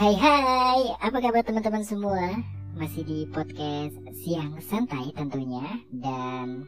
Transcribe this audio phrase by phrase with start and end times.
[0.00, 2.40] hai hai, apa kabar teman-teman semua?
[2.72, 5.60] Masih di podcast siang santai tentunya.
[5.92, 6.64] Dan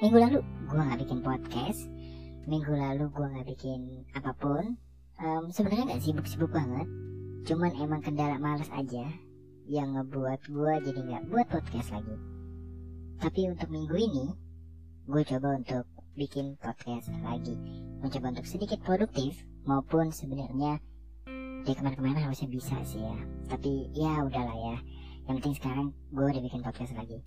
[0.00, 1.84] minggu lalu gue gak bikin podcast.
[2.48, 4.72] Minggu lalu gue gak bikin apa pun.
[5.20, 6.88] Um, Sebenarnya gak sibuk-sibuk banget.
[7.44, 9.04] Cuman emang kendala males aja
[9.68, 12.16] Yang ngebuat gue jadi gak buat podcast lagi.
[13.20, 14.32] Tapi untuk minggu ini
[15.04, 15.84] Gue coba untuk
[16.16, 17.52] bikin podcast lagi.
[18.00, 20.80] Mencoba untuk sedikit produktif Maupun sebenarnya
[21.64, 23.16] dari kemarin-kemarin harusnya bisa sih ya.
[23.50, 24.76] Tapi ya udahlah ya.
[25.28, 27.18] Yang penting sekarang gue udah bikin podcast lagi.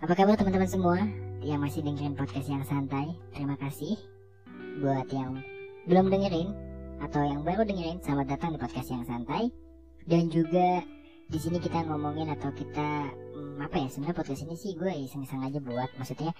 [0.00, 0.98] Apa kabar teman-teman semua
[1.40, 3.16] yang masih dengerin podcast yang santai?
[3.32, 3.96] Terima kasih
[4.80, 5.40] buat yang
[5.88, 6.52] belum dengerin
[7.00, 9.52] atau yang baru dengerin selamat datang di podcast yang santai.
[10.06, 10.84] Dan juga
[11.26, 15.42] di sini kita ngomongin atau kita hmm, apa ya sebenarnya podcast ini sih gue iseng-iseng
[15.44, 15.90] aja buat.
[16.00, 16.32] Maksudnya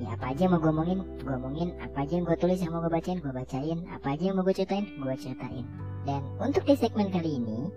[0.00, 2.72] ya apa aja yang mau gue omongin gue omongin apa aja yang gue tulis yang
[2.72, 5.68] mau gue bacain gue bacain apa aja yang mau gue ceritain gue ceritain
[6.02, 7.70] dan untuk di segmen kali ini,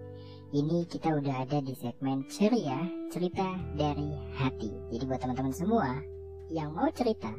[0.55, 2.79] ini kita udah ada di segmen ceria,
[3.13, 3.45] cerita
[3.77, 4.73] dari hati.
[4.89, 6.01] Jadi buat teman-teman semua
[6.49, 7.29] yang mau cerita,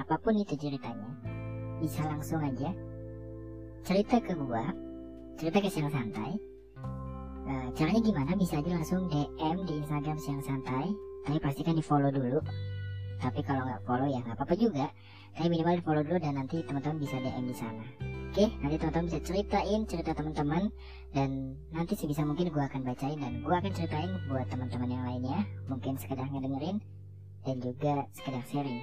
[0.00, 1.12] apa pun itu ceritanya,
[1.80, 2.72] bisa langsung aja
[3.82, 4.70] cerita ke gua,
[5.36, 6.38] cerita ke siang santai.
[7.42, 8.32] Nah, caranya gimana?
[8.38, 10.86] Bisa aja langsung DM di Instagram siang santai,
[11.26, 12.38] tapi pastikan di follow dulu.
[13.18, 14.86] Tapi kalau nggak follow ya nggak apa-apa juga.
[15.34, 18.11] Tapi minimal di follow dulu dan nanti teman-teman bisa DM di sana.
[18.32, 20.72] Oke, nanti teman-teman bisa ceritain cerita teman-teman
[21.12, 25.44] dan nanti sebisa mungkin gue akan bacain dan gue akan ceritain buat teman-teman yang lainnya,
[25.68, 26.80] mungkin sekedar ngedengerin
[27.44, 28.80] dan juga sekedar sharing.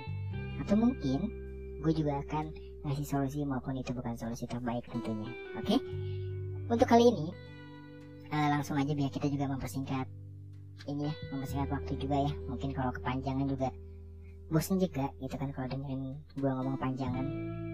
[0.62, 1.34] Atau mungkin
[1.82, 2.54] gue juga akan
[2.86, 5.34] ngasih solusi maupun itu bukan solusi terbaik tentunya.
[5.58, 5.82] Oke?
[6.70, 7.34] Untuk kali ini
[8.30, 10.06] uh, langsung aja biar kita juga mempersingkat
[10.86, 12.34] ini ya, mempersingkat waktu juga ya.
[12.46, 13.74] Mungkin kalau kepanjangan juga
[14.54, 17.26] bosan juga gitu kan kalau dengerin gue ngomong panjangan.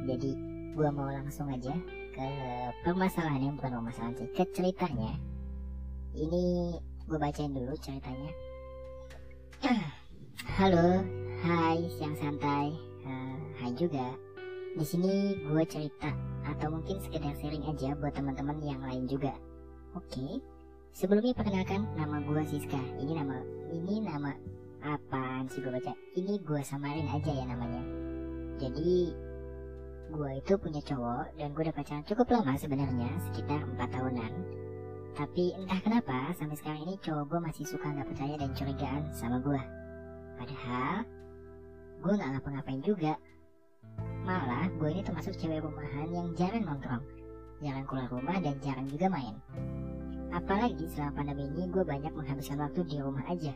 [0.07, 1.71] Jadi gue mau langsung aja
[2.11, 2.27] ke
[2.83, 5.15] permasalahannya bukan permasalahan sih ke ceritanya.
[6.11, 6.75] Ini
[7.07, 8.31] gue bacain dulu ceritanya.
[10.59, 10.99] Halo
[11.47, 12.75] hai siang santai.
[13.07, 14.03] Uh, hai juga.
[14.75, 16.11] Di sini gue cerita
[16.43, 19.31] atau mungkin sekedar sharing aja buat teman-teman yang lain juga.
[19.95, 20.31] Oke okay.
[20.91, 22.83] sebelumnya perkenalkan nama gue Siska.
[22.99, 23.39] Ini nama
[23.71, 24.35] ini nama
[24.83, 25.95] apaan sih gue baca?
[26.19, 27.79] Ini gue samarin aja ya namanya.
[28.59, 29.15] Jadi
[30.11, 34.31] gue itu punya cowok dan gue udah pacaran cukup lama sebenarnya sekitar 4 tahunan.
[35.15, 39.39] Tapi entah kenapa sampai sekarang ini cowok gue masih suka nggak percaya dan curigaan sama
[39.39, 39.61] gue
[40.35, 41.07] padahal
[42.03, 43.13] gue nggak ngapa-ngapain juga.
[44.27, 47.05] Malah gue ini termasuk cewek rumahan yang jarang nongkrong
[47.63, 49.35] jarang keluar rumah dan jarang juga main.
[50.35, 53.55] Apalagi selama pandemi ini gue banyak menghabiskan waktu di rumah aja.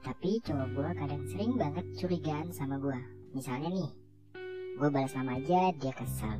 [0.00, 2.96] Tapi cowok gue kadang sering banget curigaan sama gue
[3.36, 3.90] misalnya nih
[4.78, 6.38] Gue balas nama aja, dia kesal.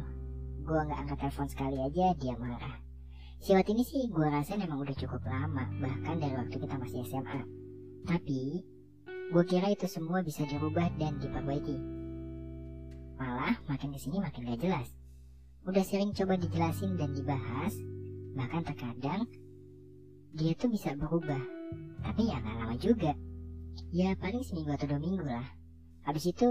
[0.62, 2.78] Gue nggak angkat telepon sekali aja, dia marah.
[3.42, 7.42] Sifat ini sih gue rasa memang udah cukup lama, bahkan dari waktu kita masih SMA.
[8.06, 8.62] Tapi,
[9.34, 11.82] gue kira itu semua bisa dirubah dan diperbaiki.
[13.18, 14.86] Malah, makin ke sini makin gak jelas.
[15.66, 17.74] Udah sering coba dijelasin dan dibahas,
[18.38, 19.26] bahkan terkadang
[20.38, 21.42] dia tuh bisa berubah.
[22.06, 23.18] Tapi ya gak lama juga.
[23.90, 25.58] Ya paling seminggu atau dua minggu lah.
[26.06, 26.46] Habis itu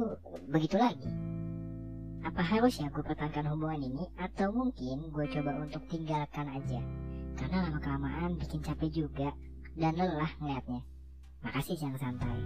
[0.52, 1.27] begitu lagi.
[2.26, 6.82] Apa harus ya gue pertahankan hubungan ini atau mungkin gue coba untuk tinggalkan aja?
[7.38, 9.30] Karena lama kelamaan bikin capek juga
[9.78, 10.82] dan lelah ngeliatnya.
[11.46, 12.42] Makasih yang santai.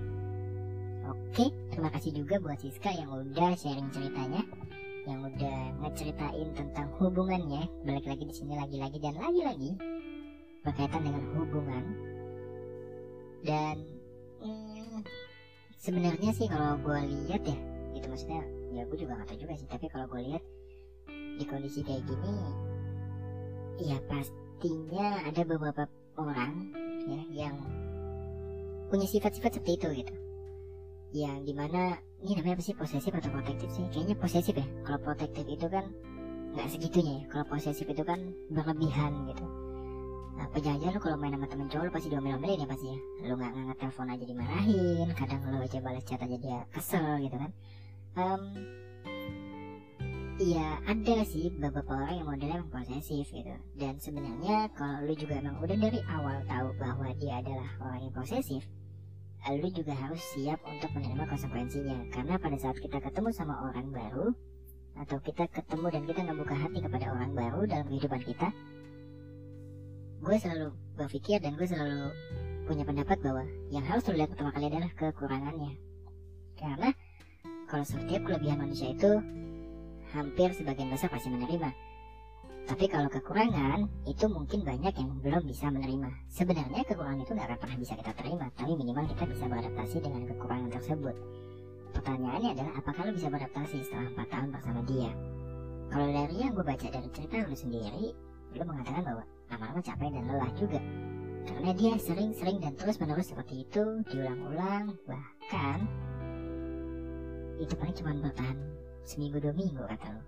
[1.08, 4.44] Oke, terima kasih juga buat Siska yang udah sharing ceritanya,
[5.08, 7.66] yang udah ngeceritain tentang hubungannya.
[7.88, 9.72] Balik lagi di sini lagi-lagi dan lagi-lagi
[10.62, 11.84] berkaitan dengan hubungan.
[13.42, 13.76] Dan
[14.44, 15.02] hmm,
[15.80, 17.58] sebenarnya sih kalau gue lihat ya,
[17.98, 19.68] gitu maksudnya ya gue juga gak tahu juga sih.
[19.68, 20.44] Tapi kalau gue lihat
[21.12, 22.36] di kondisi kayak gini
[23.82, 25.90] ya pastinya ada beberapa
[26.20, 26.70] orang
[27.10, 27.58] ya yang
[28.92, 30.14] punya sifat-sifat seperti itu gitu.
[31.12, 32.76] Yang di mana ini namanya apa sih?
[32.78, 33.84] Posesif atau protektif sih?
[33.92, 34.68] Kayaknya posesif ya.
[34.88, 35.86] Kalau protektif itu kan
[36.56, 37.26] nggak segitunya ya.
[37.32, 38.20] Kalau posesif itu kan
[38.52, 39.46] berlebihan gitu.
[40.38, 43.00] Nah penjaja lu kalau main sama temen cowok lu pasti diomel-omelin ya pasti ya.
[43.28, 47.36] Lu nggak ngangkat telepon aja dimarahin kadang lu aja balas chat aja dia kesel gitu
[47.36, 47.52] kan
[48.18, 48.44] um,
[50.42, 53.54] Iya ada sih beberapa orang yang modelnya emang posesif gitu.
[53.78, 58.16] Dan sebenarnya kalau lu juga emang udah dari awal tahu bahwa dia adalah orang yang
[58.18, 58.66] posesif
[59.54, 62.10] Lu juga harus siap untuk menerima konsekuensinya.
[62.10, 64.34] Karena pada saat kita ketemu sama orang baru
[64.98, 68.50] Atau kita ketemu dan kita ngebuka hati kepada orang baru dalam kehidupan kita
[70.26, 72.10] Gue selalu berpikir dan gue selalu
[72.66, 75.74] punya pendapat bahwa Yang harus lu lihat pertama kali adalah kekurangannya.
[76.58, 76.90] Karena
[77.72, 79.24] kalau setiap kelebihan manusia itu
[80.12, 81.72] hampir sebagian besar pasti menerima.
[82.68, 86.12] Tapi kalau kekurangan, itu mungkin banyak yang belum bisa menerima.
[86.28, 90.28] Sebenarnya kekurangan itu nggak akan pernah bisa kita terima, tapi minimal kita bisa beradaptasi dengan
[90.28, 91.16] kekurangan tersebut.
[91.96, 95.12] Pertanyaannya adalah apakah lo bisa beradaptasi setelah 4 tahun bersama dia?
[95.92, 98.06] Kalau dari yang gue baca dari cerita lo sendiri,
[98.56, 100.80] lo mengatakan bahwa lama-lama capek dan lelah juga.
[101.48, 105.90] Karena dia sering-sering dan terus-menerus seperti itu, diulang-ulang, bahkan
[107.62, 108.58] itu paling cuma bertahan
[109.06, 110.22] seminggu dua minggu kata lo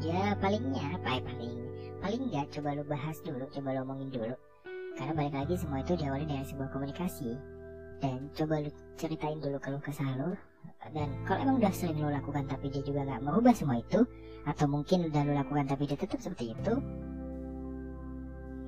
[0.00, 1.54] ya palingnya apa ya paling.
[1.96, 4.34] Paling enggak coba lu bahas dulu coba lu omongin dulu.
[4.96, 7.36] Karena balik lagi semua itu diawali dari sebuah komunikasi.
[8.00, 8.70] Dan coba lu
[9.00, 10.36] ceritain dulu kalau kesah lu.
[10.92, 14.04] Dan kalau emang udah sering lu lakukan tapi dia juga nggak merubah semua itu
[14.46, 16.74] atau mungkin udah lu lakukan tapi dia tetap seperti itu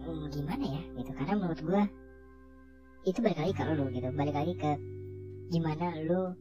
[0.03, 1.11] hmm, gimana ya gitu.
[1.15, 1.83] Karena menurut gua
[3.07, 4.09] itu balik lagi ke lu gitu.
[4.17, 4.73] Balik lagi ke
[5.49, 6.35] gimana um,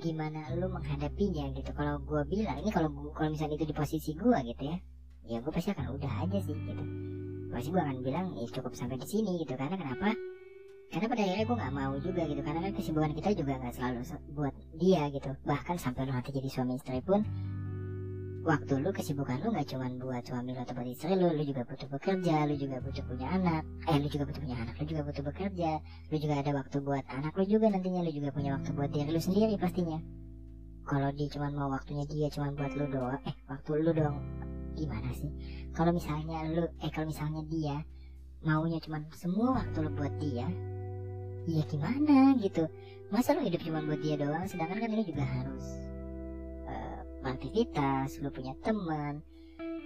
[0.00, 1.70] gimana lu menghadapinya gitu.
[1.76, 4.76] Kalau gue bilang ini kalau kalau misalnya itu di posisi gue gitu ya
[5.30, 6.84] ya gue pasti akan udah aja sih gitu.
[7.52, 9.52] Pasti gue akan bilang ya cukup sampai di sini gitu.
[9.54, 10.16] Karena kenapa?
[10.90, 12.40] Karena pada akhirnya gue nggak mau juga gitu.
[12.42, 13.98] Karena kan kesibukan kita juga nggak selalu
[14.34, 15.30] buat dia gitu.
[15.46, 17.20] Bahkan sampai lu nanti jadi suami istri pun
[18.40, 21.60] waktu lu kesibukan lu nggak cuma buat suami lu atau buat istri lu lu juga
[21.68, 23.62] butuh bekerja lu juga butuh punya anak.
[23.84, 25.70] Eh lu juga butuh punya anak lu juga butuh bekerja.
[26.08, 29.10] Lu juga ada waktu buat anak lu juga nantinya lu juga punya waktu buat diri
[29.12, 30.00] lu sendiri pastinya.
[30.88, 34.18] Kalau dia cuma mau waktunya dia cuma buat lu doang eh waktu lu doang
[34.72, 35.30] gimana sih?
[35.76, 37.76] Kalau misalnya lu eh kalau misalnya dia
[38.40, 40.48] maunya cuma semua waktu lu buat dia
[41.44, 42.64] ya gimana gitu?
[43.12, 44.48] Masa lu hidup cuma buat dia doang?
[44.48, 45.89] Sedangkan kan lu juga harus
[47.34, 49.22] aktivitas lu punya teman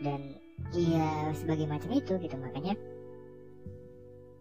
[0.01, 0.21] dan
[0.73, 2.37] ya sebagai macam itu gitu.
[2.41, 2.75] Makanya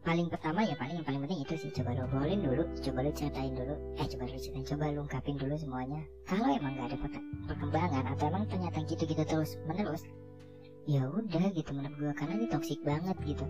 [0.04, 3.12] paling pertama ya paling yang paling penting itu sih coba lu obrolin dulu coba lu
[3.16, 6.02] ceritain dulu eh coba lu ceritain coba lu ungkapin dulu semuanya.
[6.28, 6.98] Kalau emang gak ada
[7.48, 10.04] perkembangan atau emang ternyata gitu-gitu terus menerus
[10.84, 13.46] ya udah gitu menurut gue karena ini toksik banget gitu.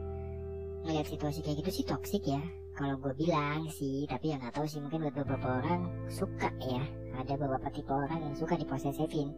[0.86, 2.42] Ngeliat situasi kayak gitu sih toksik ya
[2.74, 6.86] kalau gue bilang sih tapi ya nggak tahu sih mungkin buat beberapa orang suka ya
[7.14, 9.30] ada beberapa tipe orang yang suka diposesifin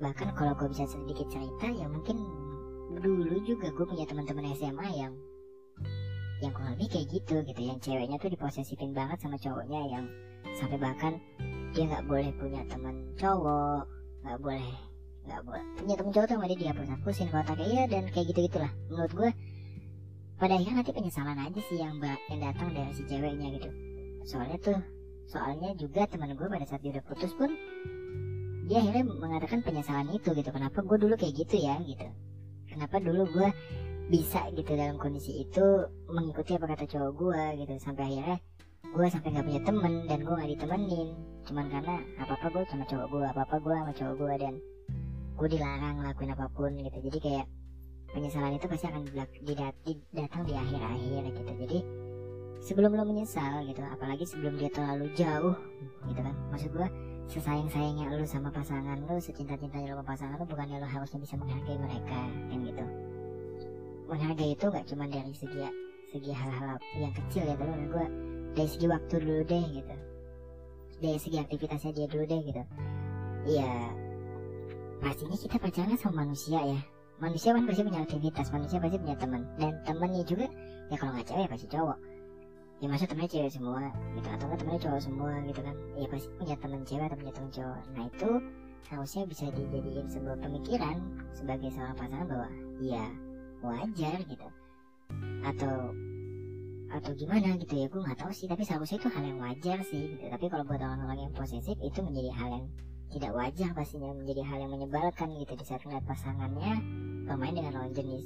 [0.00, 2.16] bahkan kalau gue bisa sedikit cerita ya mungkin
[2.98, 5.12] dulu juga gue punya teman-teman SMA yang
[6.40, 7.60] yang kurang lebih kayak gitu gitu.
[7.60, 10.04] Yang ceweknya tuh diposesifin banget sama cowoknya yang
[10.56, 11.20] sampai bahkan
[11.76, 13.84] dia nggak boleh punya teman cowok
[14.26, 14.68] nggak boleh
[15.28, 18.26] nggak boleh punya teman cowok tuh sama dia dia pusat-pusin kalau kayak iya dan kayak
[18.32, 18.72] gitu gitulah.
[18.88, 19.30] Menurut gue
[20.40, 22.00] pada akhirnya nanti penyesalan aja sih yang
[22.32, 23.68] yang datang dari si ceweknya gitu.
[24.24, 24.80] Soalnya tuh
[25.30, 27.54] soalnya juga teman gue pada saat dia udah putus pun
[28.66, 30.50] dia akhirnya mengatakan penyesalan itu gitu.
[30.50, 32.06] Kenapa gue dulu kayak gitu ya gitu.
[32.66, 33.48] Kenapa dulu gue
[34.10, 35.62] bisa gitu dalam kondisi itu
[36.10, 37.72] mengikuti apa kata cowok gue gitu.
[37.78, 38.38] Sampai akhirnya
[38.90, 41.08] gue sampai nggak punya temen dan gue nggak ditemenin.
[41.46, 44.54] Cuman karena apa apa gue sama cowok gue apa apa gue sama cowok gue dan
[45.34, 46.98] gue dilarang ngelakuin apa pun gitu.
[47.10, 47.46] Jadi kayak
[48.10, 49.02] penyesalan itu pasti akan
[50.14, 51.40] datang di akhir-akhir gitu.
[51.66, 51.78] Jadi
[52.60, 55.56] sebelum lo menyesal gitu apalagi sebelum dia terlalu jauh
[56.06, 56.36] gitu kan.
[56.52, 56.88] Maksud gue
[57.32, 61.78] sesayang-sayangnya lo sama pasangan lo secinta-cintanya lo sama pasangan lo bukannya lo harusnya bisa menghargai
[61.80, 62.20] mereka
[62.52, 62.84] kan gitu.
[64.12, 65.60] Menghargai itu gak cuma dari segi
[66.12, 68.06] segi hal-hal yang kecil ya tapi gue
[68.52, 69.94] dari segi waktu dulu deh gitu.
[71.00, 72.62] Dari segi aktivitasnya dia dulu deh gitu.
[73.48, 73.72] Ya
[75.00, 76.80] pastinya kita pacaran sama manusia ya.
[77.20, 79.42] Manusia kan pasti punya aktivitas manusia pasti punya teman.
[79.56, 80.44] Dan temannya juga
[80.92, 82.09] ya kalau nggak cewek ya pasti cowok
[82.80, 84.28] ya masa temennya cewek semua gitu.
[84.32, 85.76] Atau nggak temennya cowok semua gitu kan.
[86.00, 87.80] Ya pasti punya teman cewek atau punya teman cowok.
[87.92, 88.30] Nah itu
[88.88, 90.96] harusnya bisa dijadikan sebuah pemikiran
[91.36, 92.48] sebagai seorang pasangan bahwa
[92.80, 93.04] ya
[93.60, 94.48] wajar gitu.
[95.44, 95.76] Atau
[96.90, 97.86] atau gimana gitu ya.
[97.92, 100.24] Gue nggak tahu sih tapi seharusnya itu hal yang wajar sih gitu.
[100.32, 102.66] tapi kalau buat orang-orang yang posesif itu menjadi hal yang
[103.12, 104.10] tidak wajar pastinya.
[104.16, 105.52] Menjadi hal yang menyebalkan gitu.
[105.52, 106.80] Di saat melihat pasangannya
[107.28, 108.24] bermain dengan lawan jenis.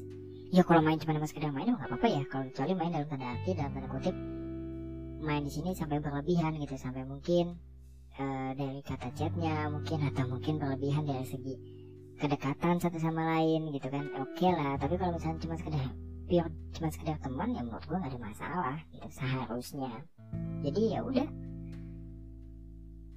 [0.55, 2.23] Ya kalau main cuma sama sekedar main nggak apa-apa ya.
[2.31, 4.15] Kalau kecuali main dalam tanda arti dalam tanda kutip
[5.25, 6.77] main di sini sampai berlebihan gitu.
[6.77, 7.57] Sampai mungkin
[8.21, 11.55] uh, dari kata chatnya mungkin atau mungkin berlebihan dari segi
[12.15, 14.05] kedekatan satu sama lain gitu kan.
[14.21, 15.85] Oke okay lah tapi kalau misalnya cuma sekedar
[16.25, 19.93] pure cuma sekedar teman ya menurut gue gak ada masalah gitu seharusnya.
[20.63, 21.29] Jadi ya udah.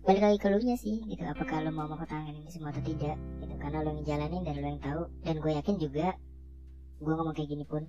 [0.08, 1.24] Balik lagi ke lu nya sih gitu.
[1.28, 3.54] Apakah lo mau mempertahankan ini semua atau tidak gitu.
[3.60, 5.02] Karena lo yang jalanin dan lo yang tahu.
[5.20, 6.08] Dan gue yakin juga
[6.98, 7.86] gue ngomong kayak gini pun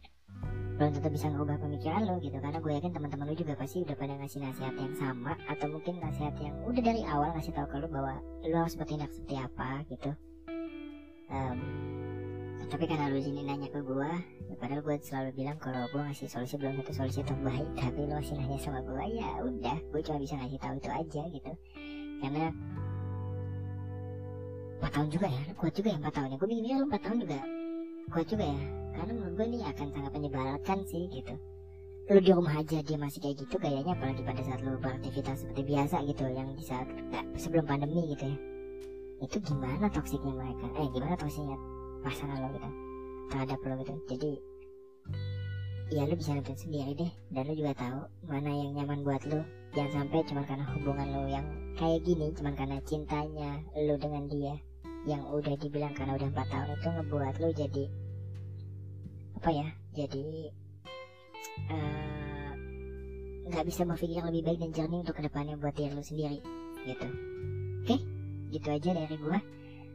[0.79, 3.99] belum tentu bisa ngubah pemikiran lo gitu karena gue yakin teman-teman lo juga pasti udah
[3.99, 7.77] pada ngasih nasihat yang sama atau mungkin nasihat yang udah dari awal ngasih tahu ke
[7.83, 8.15] lo bahwa
[8.47, 10.11] lo harus bertindak seperti apa gitu.
[11.29, 11.59] Um,
[12.71, 14.11] tapi karena lo sini nanya ke gue
[14.47, 18.23] ya padahal gue selalu bilang kalau gue ngasih solusi belum tentu solusi terbaik tapi lo
[18.23, 21.53] masih nanya sama gue ya udah gue cuma bisa ngasih tahu itu aja gitu.
[22.23, 22.55] Karena
[24.79, 26.37] 4 tahun juga ya kuat juga ya 4 tahun ya.
[26.39, 27.39] Gue mikirnya lu 4 tahun juga
[28.15, 28.63] kuat juga ya
[28.99, 31.35] karena menurut gue ini akan sangat menyebalkan sih gitu.
[32.09, 35.63] Lu di rumah aja dia masih kayak gitu kayaknya apalagi pada saat lu beraktivitas seperti
[35.71, 38.37] biasa gitu yang di saat eh, sebelum pandemi gitu ya.
[39.23, 40.67] Itu gimana toksiknya mereka?
[40.83, 41.57] Eh gimana toksiknya
[42.03, 42.71] pasangan lo gitu?
[43.31, 43.95] Terhadap lo gitu.
[44.11, 44.31] Jadi
[45.95, 47.13] ya lu bisa nentuin sendiri deh.
[47.31, 49.39] Dan lu juga tahu mana yang nyaman buat lu.
[49.77, 54.57] Jangan sampai cuma karena hubungan lu yang kayak gini cuma karena cintanya lu dengan dia.
[55.05, 57.85] Yang udah dibilang karena udah empat tahun itu ngebuat lu jadi
[59.39, 59.69] apa ya?
[59.95, 60.51] Jadi
[61.71, 62.51] eh,
[63.47, 66.43] nggak uh, bisa berpikir lebih baik dan jernih untuk ke depannya buat diri lu sendiri
[66.83, 67.09] gitu.
[67.87, 67.97] Oke?
[68.51, 69.39] Gitu aja dari gua.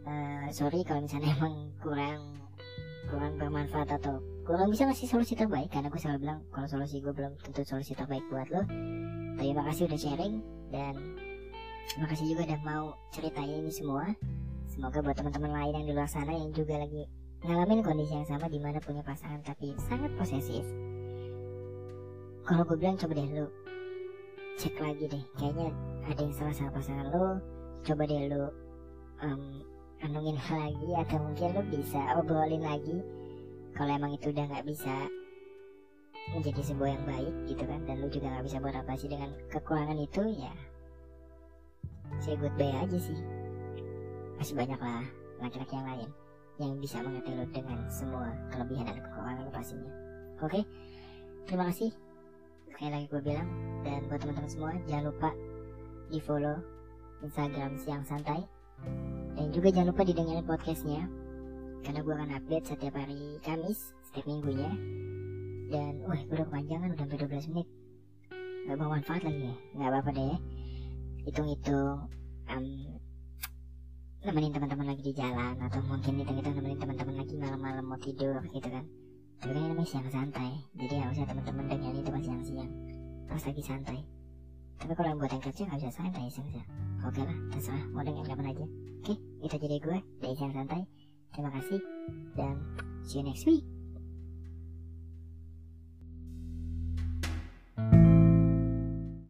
[0.04, 2.40] Uh, sorry kalau misalnya emang kurang
[3.12, 7.12] kurang bermanfaat atau kurang bisa ngasih solusi terbaik karena gue selalu bilang kalau solusi gue
[7.12, 8.64] belum tentu solusi terbaik buat lo
[9.40, 10.40] terima kasih udah sharing
[10.72, 10.96] dan
[11.92, 14.08] terima kasih juga udah mau ceritain ini semua.
[14.72, 17.06] Semoga buat teman-teman lain yang di luar sana yang juga lagi
[17.44, 20.64] ngalamin kondisi yang sama di mana punya pasangan tapi sangat posesif.
[22.48, 23.52] Kalau gue bilang coba deh lo
[24.56, 25.24] cek lagi deh.
[25.36, 25.76] Kayaknya
[26.08, 27.44] ada yang salah sama pasangan lo
[27.84, 28.48] coba deh lo
[29.20, 29.60] um,
[30.00, 33.04] renungin lagi atau mungkin lo bisa obrolin lagi
[33.76, 34.96] kalau emang itu udah nggak bisa
[36.32, 37.84] menjadi sebuah yang baik gitu kan.
[37.84, 40.54] Dan lo juga nggak bisa beradaptasi dengan kekurangan itu ya.
[42.24, 43.20] Saya goodbye aja sih.
[44.40, 45.04] Masih banyak lah
[45.44, 46.23] laki-laki yang lain
[46.62, 49.92] yang bisa mengerti lo dengan semua kelebihan dan kekurangan pastinya.
[50.44, 50.62] Oke
[51.50, 51.90] terima kasih.
[52.74, 53.50] Sekali lagi gue bilang
[53.86, 55.30] dan buat teman-teman semua jangan lupa
[56.10, 56.58] di follow
[57.26, 58.42] Instagram siang santai.
[59.34, 61.04] Dan juga jangan lupa didengarin podcastnya
[61.84, 64.72] karena gue akan update setiap hari Kamis setiap minggunya.
[65.72, 67.68] Dan wah gue udah kepanjangan udah sampai 12 menit.
[68.64, 69.56] Gak bawa manfaat lagi ya?
[69.76, 70.38] Gak apa-apa deh
[71.24, 72.04] hitung-hitung
[72.52, 72.66] um,
[74.24, 76.43] nemenin teman-teman lagi di jalan atau mungkin nemenin teman-teman
[77.84, 78.86] mau tidur gitu kan.
[79.44, 80.52] Tapi kan ini siang santai.
[80.80, 82.72] Jadi harusnya teman-teman dengerin itu pas siang-siang
[83.28, 84.00] pas lagi santai.
[84.80, 86.70] Tapi kalau yang buat yang kerja nggak bisa santai siang-siang
[87.04, 87.84] oke lah terserah.
[87.92, 88.66] Mau dengerin kapan aja.
[89.04, 89.14] Oke
[89.44, 90.82] itu jadi gue dari siang santai.
[91.34, 91.80] Terima kasih
[92.38, 92.56] dan
[93.04, 93.73] see you next week